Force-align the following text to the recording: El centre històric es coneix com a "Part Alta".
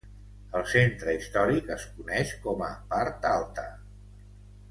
El 0.59 0.63
centre 0.69 1.13
històric 1.17 1.69
es 1.75 1.85
coneix 1.99 2.33
com 2.47 2.65
a 2.69 2.69
"Part 2.95 3.31
Alta". 3.35 3.67